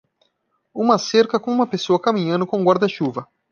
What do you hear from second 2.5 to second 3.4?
um guarda-chuva